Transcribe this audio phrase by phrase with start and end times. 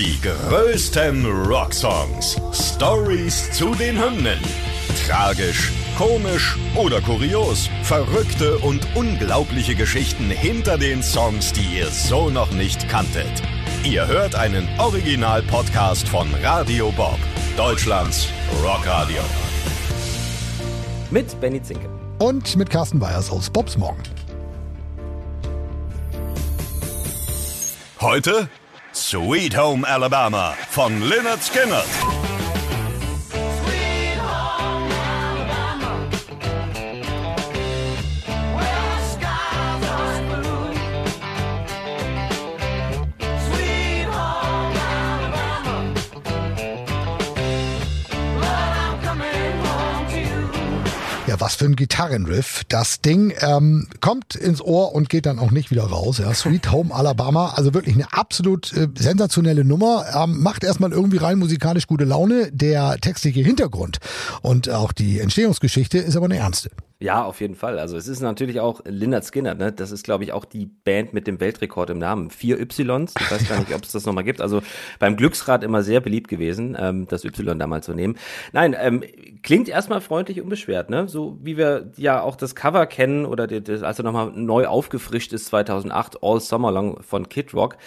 [0.00, 2.40] Die größten Rocksongs.
[2.54, 4.38] Stories zu den Hymnen.
[5.06, 7.68] Tragisch, komisch oder kurios.
[7.82, 13.42] Verrückte und unglaubliche Geschichten hinter den Songs, die ihr so noch nicht kanntet.
[13.84, 17.18] Ihr hört einen Original-Podcast von Radio Bob,
[17.58, 18.26] Deutschlands
[18.64, 19.20] Rockradio.
[21.10, 21.90] Mit Benny Zinke.
[22.18, 24.02] Und mit Carsten Weyers aus Bobs Morgen.
[28.00, 28.48] Heute
[28.92, 32.19] Sweet Home Alabama von Lynyrd Skynyrd.
[51.40, 52.62] Was für ein Gitarrenriff.
[52.68, 56.18] Das Ding ähm, kommt ins Ohr und geht dann auch nicht wieder raus.
[56.18, 60.04] Ja, Sweet Home Alabama, also wirklich eine absolut äh, sensationelle Nummer.
[60.14, 62.50] Ähm, macht erstmal irgendwie rein musikalisch gute Laune.
[62.52, 63.98] Der textliche Hintergrund
[64.42, 66.70] und auch die Entstehungsgeschichte ist aber eine ernste.
[67.02, 67.78] Ja, auf jeden Fall.
[67.78, 69.72] Also es ist natürlich auch Lynyrd Skinner, ne?
[69.72, 72.28] Das ist, glaube ich, auch die Band mit dem Weltrekord im Namen.
[72.28, 72.78] Vier Ys.
[72.78, 72.86] Ich
[73.30, 74.42] weiß gar nicht, ob es das nochmal gibt.
[74.42, 74.60] Also
[74.98, 78.18] beim Glücksrad immer sehr beliebt gewesen, ähm, das Y damals zu nehmen.
[78.52, 79.02] Nein, ähm,
[79.42, 81.08] klingt erstmal freundlich unbeschwert, ne?
[81.08, 85.46] So wie wir ja auch das Cover kennen oder das, also nochmal neu aufgefrischt ist
[85.46, 87.78] 2008, All Summer Long von Kid Rock.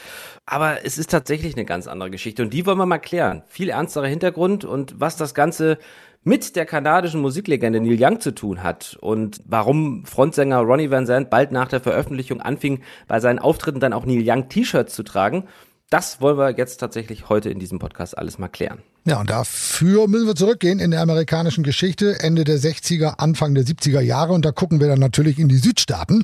[0.48, 3.44] Aber es ist tatsächlich eine ganz andere Geschichte und die wollen wir mal klären.
[3.46, 5.78] Viel ernsterer Hintergrund und was das Ganze
[6.24, 11.30] mit der kanadischen Musiklegende Neil Young zu tun hat und warum Frontsänger Ronnie Van Zandt
[11.30, 15.46] bald nach der Veröffentlichung anfing, bei seinen Auftritten dann auch Neil Young T-Shirts zu tragen,
[15.90, 18.82] das wollen wir jetzt tatsächlich heute in diesem Podcast alles mal klären.
[19.06, 23.66] Ja, und dafür müssen wir zurückgehen in der amerikanischen Geschichte, Ende der 60er, Anfang der
[23.66, 24.32] 70er Jahre.
[24.32, 26.24] Und da gucken wir dann natürlich in die Südstaaten.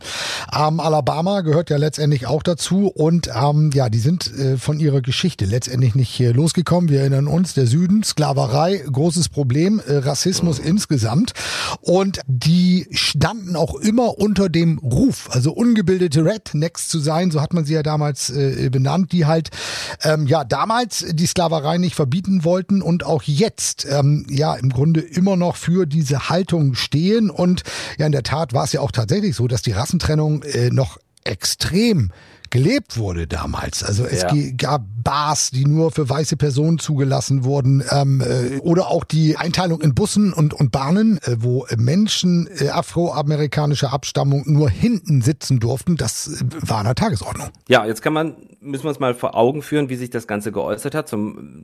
[0.57, 2.87] Ähm, Alabama gehört ja letztendlich auch dazu.
[2.87, 6.89] Und ähm, ja, die sind äh, von ihrer Geschichte letztendlich nicht hier losgekommen.
[6.89, 10.67] Wir erinnern uns, der Süden, Sklaverei, großes Problem, äh, Rassismus mhm.
[10.67, 11.33] insgesamt.
[11.81, 17.53] Und die standen auch immer unter dem Ruf, also ungebildete Rednecks zu sein, so hat
[17.53, 19.49] man sie ja damals äh, benannt, die halt
[20.03, 24.69] ähm, ja damals die Sklaverei nicht verbieten wollten wollten und auch jetzt ähm, ja im
[24.69, 27.29] Grunde immer noch für diese Haltung stehen.
[27.29, 27.63] Und
[27.97, 30.97] ja, in der Tat war es ja auch tatsächlich so, dass die Rassentrennung äh, noch
[31.23, 32.11] extrem
[32.49, 33.83] gelebt wurde damals.
[33.83, 34.33] Also es ja.
[34.57, 39.81] gab Bars, die nur für weiße Personen zugelassen wurden, ähm, äh, oder auch die Einteilung
[39.81, 45.97] in Bussen und, und Bahnen, äh, wo Menschen äh, afroamerikanischer Abstammung nur hinten sitzen durften.
[45.97, 47.47] Das äh, war an der Tagesordnung.
[47.67, 50.51] Ja, jetzt kann man müssen wir uns mal vor Augen führen, wie sich das Ganze
[50.51, 51.11] geäußert hat.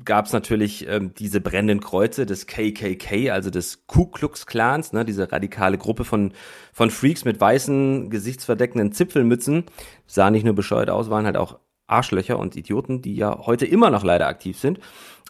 [0.06, 5.06] Gab es natürlich ähm, diese brennenden Kreuze des KKK, also des Ku Klux Klans, ne,
[5.06, 6.32] diese radikale Gruppe von
[6.74, 9.66] von Freaks mit weißen gesichtsverdeckenden Zipfelmützen.
[10.08, 13.90] Sah nicht nur bescheuert aus, waren halt auch Arschlöcher und Idioten, die ja heute immer
[13.90, 14.80] noch leider aktiv sind.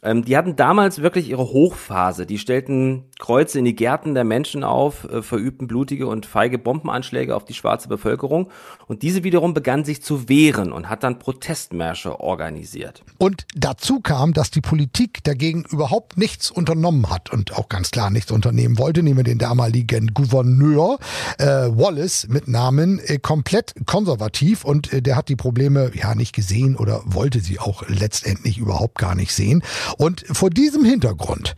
[0.05, 2.27] Ähm, die hatten damals wirklich ihre Hochphase.
[2.27, 7.35] Die stellten Kreuze in die Gärten der Menschen auf, äh, verübten blutige und feige Bombenanschläge
[7.35, 8.49] auf die schwarze Bevölkerung.
[8.88, 13.03] Und diese wiederum begann sich zu wehren und hat dann Protestmärsche organisiert.
[13.17, 18.11] Und dazu kam, dass die Politik dagegen überhaupt nichts unternommen hat und auch ganz klar
[18.11, 19.01] nichts unternehmen wollte.
[19.01, 20.99] Nehmen wir den damaligen Gouverneur
[21.39, 26.33] äh, Wallace mit Namen äh, komplett konservativ und äh, der hat die Probleme ja nicht
[26.33, 29.63] gesehen oder wollte sie auch letztendlich überhaupt gar nicht sehen.
[29.97, 31.56] Und vor diesem Hintergrund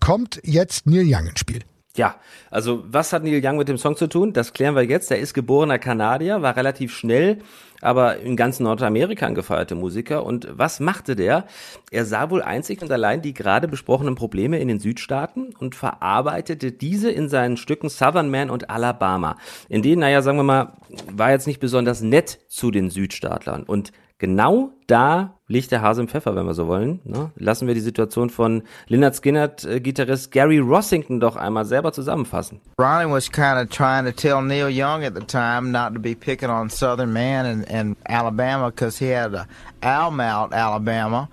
[0.00, 1.60] kommt jetzt Neil Young ins Spiel.
[1.96, 2.16] Ja,
[2.50, 4.32] also was hat Neil Young mit dem Song zu tun?
[4.32, 5.12] Das klären wir jetzt.
[5.12, 7.38] Er ist geborener Kanadier, war relativ schnell,
[7.80, 10.26] aber in ganz Nordamerika ein gefeierter Musiker.
[10.26, 11.46] Und was machte der?
[11.92, 16.72] Er sah wohl einzig und allein die gerade besprochenen Probleme in den Südstaaten und verarbeitete
[16.72, 19.36] diese in seinen Stücken Southern Man und Alabama.
[19.68, 20.72] In denen, naja, sagen wir mal,
[21.12, 23.62] war jetzt nicht besonders nett zu den Südstaatlern.
[23.62, 27.00] Und genau da liegt der Hase im Pfeffer, wenn wir so wollen.
[27.04, 27.30] Ne?
[27.36, 32.60] Lassen wir die Situation von Lynyrd Skynyrd äh, Gary Rossington doch einmal selber zusammenfassen.
[32.78, 36.14] Ronnie was kind of trying to tell Neil Young at the time not to be
[36.14, 39.46] picking on Southern Man and, and Alabama because he had a
[39.82, 41.28] Almouth, Alabama.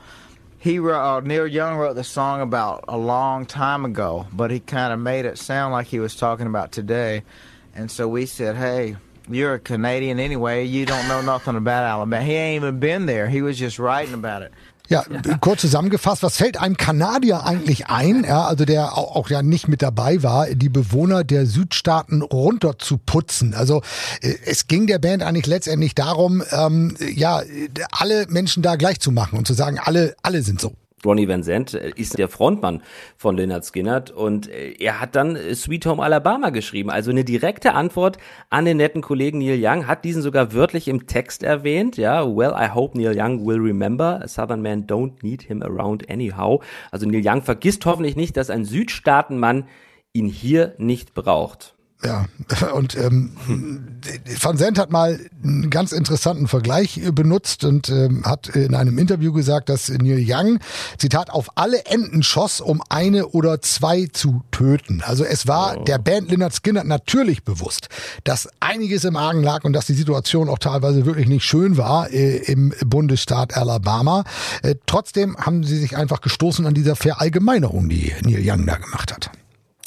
[0.59, 4.59] He wrote, uh, Neil Young wrote the song about a long time ago, but he
[4.59, 7.23] kind of made it sound like he was talking about today.
[7.73, 8.97] And so we said, hey,
[9.29, 10.65] You're a Canadian anyway.
[10.65, 12.23] You don't know nothing about Alabama.
[12.23, 13.29] He ain't even been there.
[13.29, 14.51] He was just writing about it.
[14.91, 15.05] Ja,
[15.39, 19.69] kurz zusammengefasst, was fällt einem Kanadier eigentlich ein, ja, also der auch, auch ja nicht
[19.69, 23.53] mit dabei war, die Bewohner der Südstaaten runter zu putzen.
[23.53, 23.83] Also
[24.21, 27.41] äh, es ging der Band eigentlich letztendlich darum, ähm, ja,
[27.91, 30.73] alle Menschen da gleich zu machen und zu sagen, alle, alle sind so.
[31.05, 32.81] Ronnie Van Zandt äh, ist der Frontmann
[33.17, 36.89] von Leonard Skinnert und äh, er hat dann Sweet Home Alabama geschrieben.
[36.89, 38.17] Also eine direkte Antwort
[38.49, 41.97] an den netten Kollegen Neil Young, hat diesen sogar wörtlich im Text erwähnt.
[41.97, 44.21] Ja, well, I hope Neil Young will remember.
[44.21, 46.61] A Southern man don't need him around anyhow.
[46.91, 49.65] Also Neil Young vergisst hoffentlich nicht, dass ein Südstaatenmann
[50.13, 51.75] ihn hier nicht braucht.
[52.03, 52.25] Ja,
[52.73, 53.31] und ähm,
[54.41, 58.97] Van Zandt hat mal einen ganz interessanten Vergleich äh, benutzt und ähm, hat in einem
[58.97, 60.59] Interview gesagt, dass Neil Young,
[60.97, 65.03] Zitat, auf alle Enden schoss, um eine oder zwei zu töten.
[65.05, 65.83] Also es war oh.
[65.83, 67.89] der Band Lynyrd Skinner natürlich bewusst,
[68.23, 72.09] dass einiges im Argen lag und dass die Situation auch teilweise wirklich nicht schön war
[72.09, 74.23] äh, im Bundesstaat Alabama.
[74.63, 79.13] Äh, trotzdem haben sie sich einfach gestoßen an dieser Verallgemeinerung, die Neil Young da gemacht
[79.13, 79.29] hat.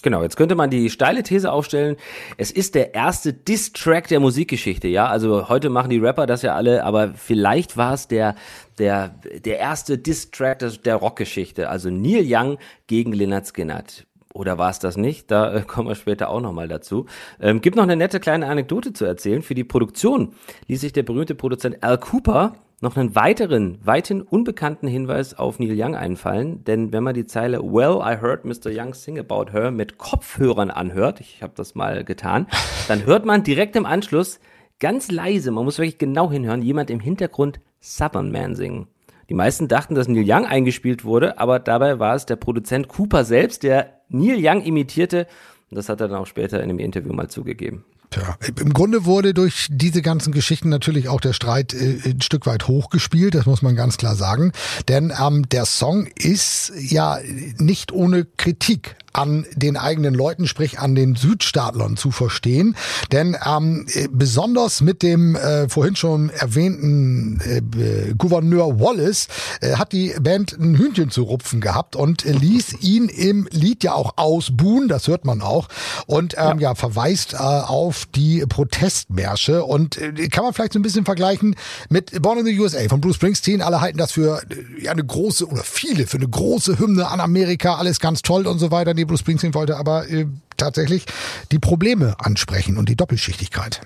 [0.05, 1.97] Genau, jetzt könnte man die steile These aufstellen,
[2.37, 5.07] es ist der erste Diss-Track der Musikgeschichte, ja.
[5.07, 8.35] Also heute machen die Rapper das ja alle, aber vielleicht war es der,
[8.79, 11.71] der, der erste Diss-Track der Rockgeschichte.
[11.71, 14.07] Also Neil Young gegen Lynyrd Skynyrd.
[14.35, 15.31] Oder war es das nicht?
[15.31, 17.07] Da äh, kommen wir später auch nochmal dazu.
[17.41, 19.41] Ähm, gibt noch eine nette kleine Anekdote zu erzählen.
[19.41, 20.35] Für die Produktion
[20.69, 22.53] ließ sich der berühmte Produzent Al Cooper
[22.85, 27.61] noch einen weiteren, weithin unbekannten Hinweis auf Neil Young einfallen, denn wenn man die Zeile
[27.61, 28.71] Well, I heard Mr.
[28.71, 32.47] Young sing about her mit Kopfhörern anhört, ich habe das mal getan,
[32.89, 34.39] dann hört man direkt im Anschluss
[34.79, 38.87] ganz leise, man muss wirklich genau hinhören, jemand im Hintergrund Southern Man singen.
[39.29, 43.25] Die meisten dachten, dass Neil Young eingespielt wurde, aber dabei war es der Produzent Cooper
[43.25, 45.27] selbst, der Neil Young imitierte.
[45.71, 47.85] Und das hat er dann auch später in dem Interview mal zugegeben.
[48.15, 52.47] Tja, im Grunde wurde durch diese ganzen Geschichten natürlich auch der Streit äh, ein Stück
[52.47, 54.53] weit hochgespielt, das muss man ganz klar sagen.
[54.87, 57.19] Denn ähm, der Song ist ja
[57.59, 62.77] nicht ohne Kritik an den eigenen Leuten, sprich an den Südstaatlern zu verstehen.
[63.13, 69.29] Denn ähm, besonders mit dem äh, vorhin schon erwähnten äh, Gouverneur Wallace
[69.61, 73.85] äh, hat die Band ein Hühnchen zu rupfen gehabt und äh, ließ ihn im Lied
[73.85, 75.69] ja auch ausbuhen, das hört man auch,
[76.07, 76.71] und ähm, ja.
[76.71, 81.57] ja verweist äh, auf die Protestmärsche und äh, kann man vielleicht so ein bisschen vergleichen
[81.89, 83.63] mit Born in the USA von Bruce Springsteen.
[83.63, 87.21] Alle halten das für äh, ja, eine große oder viele für eine große Hymne an
[87.21, 88.95] Amerika, alles ganz toll und so weiter.
[88.95, 91.07] Die Bruce Springsteen wollte aber äh, tatsächlich
[91.53, 93.81] die Probleme ansprechen und die Doppelschichtigkeit.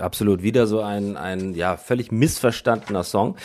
[0.00, 3.36] Absolut, wieder so ein, ein ja völlig missverstandener Song.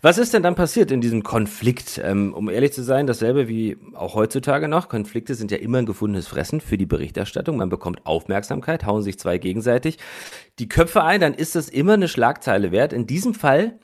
[0.00, 2.00] Was ist denn dann passiert in diesem Konflikt?
[2.02, 4.88] Ähm, um ehrlich zu sein, dasselbe wie auch heutzutage noch.
[4.88, 7.58] Konflikte sind ja immer ein gefundenes Fressen für die Berichterstattung.
[7.58, 9.98] Man bekommt Aufmerksamkeit, hauen sich zwei gegenseitig
[10.58, 12.92] die Köpfe ein, dann ist das immer eine Schlagzeile wert.
[12.94, 13.78] In diesem Fall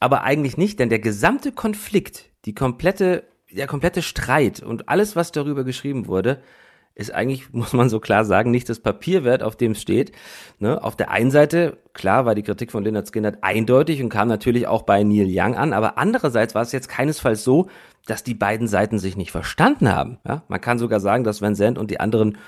[0.00, 5.32] aber eigentlich nicht, denn der gesamte Konflikt, die komplette der komplette Streit und alles, was
[5.32, 6.40] darüber geschrieben wurde,
[6.94, 10.12] ist eigentlich, muss man so klar sagen, nicht das Papier wert, auf dem es steht.
[10.58, 10.82] Ne?
[10.82, 14.66] Auf der einen Seite, klar, war die Kritik von Leonard Skinner eindeutig und kam natürlich
[14.66, 17.68] auch bei Neil Young an, aber andererseits war es jetzt keinesfalls so,
[18.06, 20.18] dass die beiden Seiten sich nicht verstanden haben.
[20.26, 20.42] Ja?
[20.48, 22.38] Man kann sogar sagen, dass Van Zandt und die anderen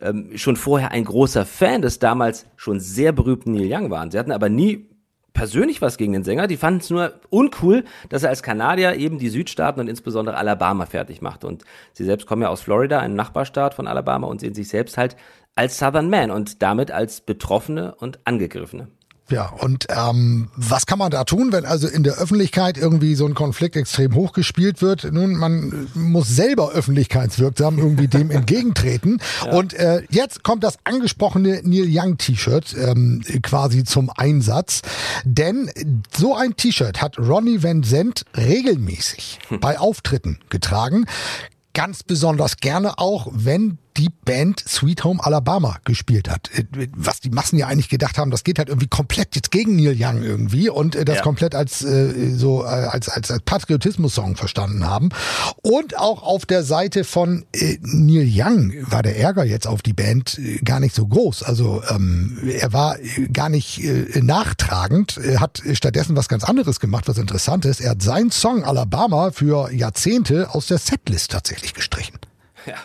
[0.00, 4.10] ähm, schon vorher ein großer Fan des damals schon sehr berühmten Neil Young waren.
[4.10, 4.89] Sie hatten aber nie
[5.32, 6.46] persönlich was gegen den Sänger.
[6.46, 10.86] Die fanden es nur uncool, dass er als Kanadier eben die Südstaaten und insbesondere Alabama
[10.86, 11.44] fertig macht.
[11.44, 14.96] Und sie selbst kommen ja aus Florida, einem Nachbarstaat von Alabama, und sehen sich selbst
[14.98, 15.16] halt
[15.54, 18.88] als Southern Man und damit als Betroffene und Angegriffene.
[19.30, 23.26] Ja, und ähm, was kann man da tun, wenn also in der Öffentlichkeit irgendwie so
[23.26, 25.12] ein Konflikt extrem hochgespielt wird?
[25.12, 29.20] Nun, man muss selber öffentlichkeitswirksam irgendwie dem entgegentreten.
[29.44, 29.52] Ja.
[29.52, 34.82] Und äh, jetzt kommt das angesprochene Neil Young T-Shirt ähm, quasi zum Einsatz.
[35.24, 35.70] Denn
[36.16, 39.60] so ein T-Shirt hat Ronnie Van Zandt regelmäßig hm.
[39.60, 41.06] bei Auftritten getragen.
[41.72, 46.50] Ganz besonders gerne auch, wenn die Band Sweet Home Alabama gespielt hat.
[46.54, 46.64] Äh,
[46.96, 49.94] was die Massen ja eigentlich gedacht haben, das geht halt irgendwie komplett jetzt gegen Neil
[49.98, 51.22] Young irgendwie und äh, das ja.
[51.22, 55.10] komplett als äh, so als als, als Patriotismus-Song verstanden haben.
[55.60, 57.44] Und auch auf der Seite von
[57.82, 61.42] Neil Young war der Ärger jetzt auf die Band gar nicht so groß.
[61.42, 62.96] Also ähm, er war
[63.32, 63.82] gar nicht
[64.14, 67.80] nachtragend, hat stattdessen was ganz anderes gemacht, was interessant ist.
[67.80, 72.18] Er hat seinen Song Alabama für Jahrzehnte aus der Setlist tatsächlich gestrichen.
[72.66, 72.76] Ja.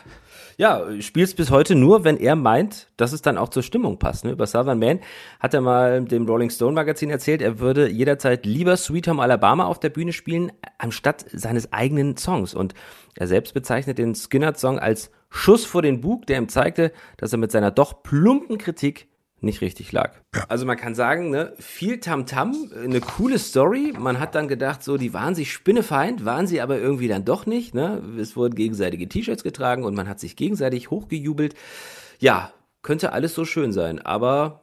[0.57, 4.25] Ja, spielst bis heute nur, wenn er meint, dass es dann auch zur Stimmung passt.
[4.25, 4.31] Ne?
[4.31, 4.99] Über Southern Man
[5.39, 9.65] hat er mal dem Rolling Stone Magazin erzählt, er würde jederzeit lieber Sweet Home Alabama
[9.65, 12.53] auf der Bühne spielen, anstatt seines eigenen Songs.
[12.53, 12.73] Und
[13.15, 17.39] er selbst bezeichnet den Skinner-Song als Schuss vor den Bug, der ihm zeigte, dass er
[17.39, 19.07] mit seiner doch plumpen Kritik
[19.45, 20.13] nicht richtig lag.
[20.33, 20.45] Ja.
[20.49, 23.93] Also man kann sagen, ne, viel Tamtam, -Tam, eine coole Story.
[23.97, 27.45] Man hat dann gedacht, so, die waren sich spinnefeind, waren sie aber irgendwie dann doch
[27.45, 27.73] nicht.
[27.73, 28.01] Ne?
[28.19, 31.55] Es wurden gegenseitige T-Shirts getragen und man hat sich gegenseitig hochgejubelt.
[32.19, 34.61] Ja, könnte alles so schön sein, aber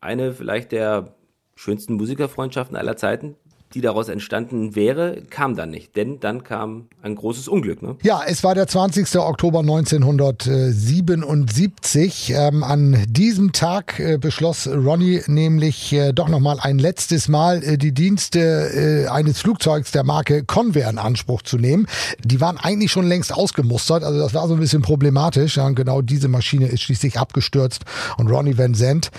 [0.00, 1.14] eine vielleicht der
[1.54, 3.36] schönsten Musikerfreundschaften aller Zeiten,
[3.76, 5.94] die daraus entstanden wäre, kam dann nicht.
[5.96, 7.82] Denn dann kam ein großes Unglück.
[7.82, 7.96] Ne?
[8.02, 9.16] Ja, es war der 20.
[9.16, 12.32] Oktober 1977.
[12.34, 17.76] Ähm, an diesem Tag äh, beschloss Ronnie nämlich äh, doch nochmal ein letztes Mal äh,
[17.76, 21.86] die Dienste äh, eines Flugzeugs der Marke Convair in Anspruch zu nehmen.
[22.24, 25.58] Die waren eigentlich schon längst ausgemustert, also das war so ein bisschen problematisch.
[25.58, 27.84] Ja, genau diese Maschine ist schließlich abgestürzt
[28.16, 29.10] und Ronnie Van Zandt,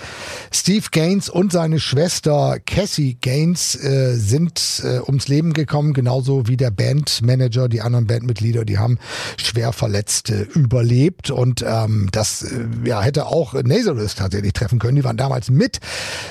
[0.50, 4.16] Steve Gaines und seine Schwester Cassie Gaines äh,
[4.48, 8.98] sind äh, ums Leben gekommen, genauso wie der Bandmanager, die anderen Bandmitglieder, die haben
[9.36, 14.96] schwer verletzt äh, überlebt und ähm, das äh, ja, hätte auch Nazareth tatsächlich treffen können.
[14.96, 15.80] Die waren damals mit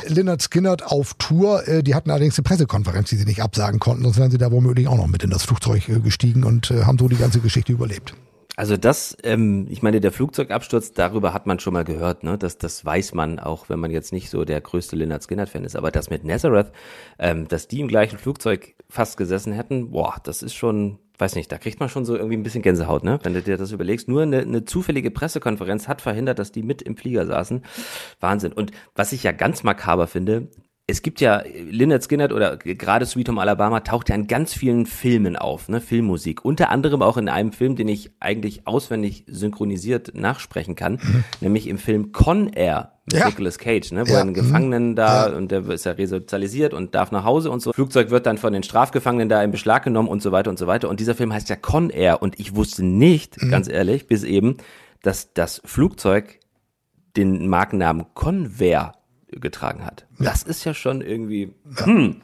[0.08, 1.68] Leonard Skinner auf Tour.
[1.68, 4.52] Äh, die hatten allerdings eine Pressekonferenz, die sie nicht absagen konnten, sonst wären sie da
[4.52, 7.40] womöglich auch noch mit in das Flugzeug äh, gestiegen und äh, haben so die ganze
[7.40, 8.14] Geschichte überlebt.
[8.56, 12.40] Also das, ähm, ich meine, der Flugzeugabsturz, darüber hat man schon mal gehört, ne?
[12.40, 15.76] Das, das weiß man, auch wenn man jetzt nicht so der größte Lynyrd Skynyrd-Fan ist.
[15.76, 16.72] Aber das mit Nazareth,
[17.20, 21.52] ähm, dass die im gleichen Flugzeug fast gesessen hätten, boah, das ist schon, weiß nicht,
[21.52, 23.20] da kriegt man schon so irgendwie ein bisschen Gänsehaut, ne?
[23.22, 24.08] Wenn du dir das überlegst.
[24.08, 27.64] Nur eine, eine zufällige Pressekonferenz hat verhindert, dass die mit im Flieger saßen.
[28.20, 28.54] Wahnsinn.
[28.54, 30.48] Und was ich ja ganz makaber finde,
[30.90, 34.86] es gibt ja Lynyrd Skynyrd oder gerade Sweet Home Alabama taucht ja in ganz vielen
[34.86, 36.46] Filmen auf, ne, Filmmusik.
[36.46, 41.24] Unter anderem auch in einem Film, den ich eigentlich auswendig synchronisiert nachsprechen kann, mhm.
[41.42, 43.26] nämlich im Film Con Air mit ja.
[43.26, 44.22] Nicolas Cage, ne, wo ja.
[44.22, 45.36] ein Gefangenen da ja.
[45.36, 47.74] und der ist ja resozialisiert und darf nach Hause und so.
[47.74, 50.68] Flugzeug wird dann von den Strafgefangenen da in Beschlag genommen und so weiter und so
[50.68, 50.88] weiter.
[50.88, 53.52] Und dieser Film heißt ja Con Air und ich wusste nicht, mhm.
[53.52, 54.56] ganz ehrlich, bis eben,
[55.04, 56.40] dass das Flugzeug
[57.18, 58.94] den Markennamen Convair
[59.32, 60.06] getragen hat.
[60.20, 60.32] Ja.
[60.32, 61.54] Das ist ja schon irgendwie.
[61.84, 62.22] Hm.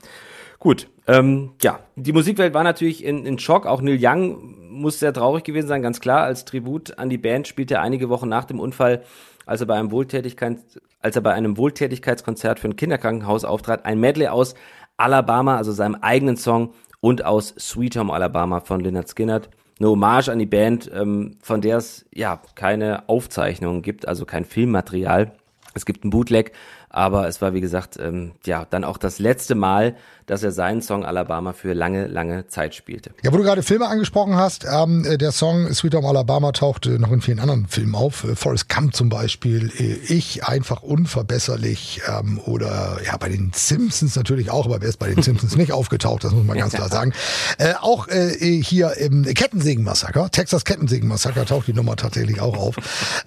[0.59, 3.65] Gut, ähm, ja, die Musikwelt war natürlich in, in Schock.
[3.65, 6.23] Auch Neil Young muss sehr traurig gewesen sein, ganz klar.
[6.23, 9.03] Als Tribut an die Band spielte er einige Wochen nach dem Unfall,
[9.45, 13.99] als er bei einem Wohltätigkeits, als er bei einem Wohltätigkeitskonzert für ein Kinderkrankenhaus auftrat, ein
[13.99, 14.55] Medley aus
[14.95, 19.49] Alabama, also seinem eigenen Song, und aus Sweet Home Alabama von Lynyrd Skynyrd.
[19.79, 24.45] Eine Hommage an die Band, ähm, von der es ja keine Aufzeichnungen gibt, also kein
[24.45, 25.33] Filmmaterial.
[25.73, 26.53] Es gibt ein Bootleg,
[26.93, 29.95] aber es war, wie gesagt, ähm, ja, dann auch das letzte Mal,
[30.27, 33.11] dass er seinen Song Alabama für lange, lange Zeit spielte.
[33.23, 36.91] Ja, wo du gerade Filme angesprochen hast, ähm, äh, der Song Sweet Home Alabama tauchte
[36.99, 38.23] noch in vielen anderen Filmen auf.
[38.23, 44.15] Äh, Forrest Gump zum Beispiel, äh, Ich einfach unverbesserlich ähm, oder ja, bei den Simpsons
[44.15, 46.89] natürlich auch, aber wer ist bei den Simpsons nicht aufgetaucht, das muss man ganz klar
[46.91, 47.13] sagen.
[47.57, 52.75] Äh, auch äh, hier im Kettensägen-Massaker, Texas Kettensägen-Massaker taucht die Nummer tatsächlich auch auf.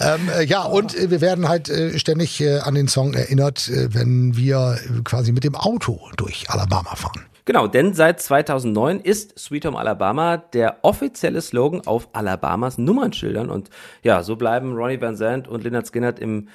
[0.00, 3.88] Ähm, äh, ja, und wir werden halt äh, ständig äh, an den Song erinnert, äh,
[3.92, 7.22] wenn wir quasi mit dem Auto durch Alabama Alabama fahren.
[7.44, 13.70] Genau, denn seit 2009 ist Sweet Home Alabama der offizielle Slogan auf Alabamas Nummernschildern und
[14.02, 16.48] ja, so bleiben Ronnie Van Zandt und Leonard Skinner im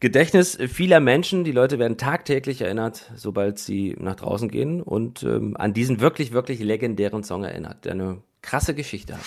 [0.00, 1.44] Gedächtnis vieler Menschen.
[1.44, 6.32] Die Leute werden tagtäglich erinnert, sobald sie nach draußen gehen und ähm, an diesen wirklich,
[6.32, 9.22] wirklich legendären Song erinnert, der eine krasse Geschichte hat.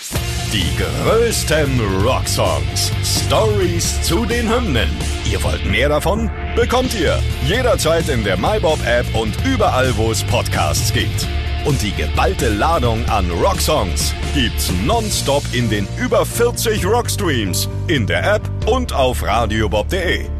[0.52, 2.92] Die größten Rocksongs.
[3.04, 4.88] Stories zu den Hymnen.
[5.30, 6.30] Ihr wollt mehr davon?
[6.56, 11.28] Bekommt ihr jederzeit in der MyBob-App und überall, wo es Podcasts gibt.
[11.66, 18.36] Und die geballte Ladung an Rocksongs gibt's nonstop in den über 40 Rockstreams, in der
[18.36, 20.39] App und auf radiobob.de.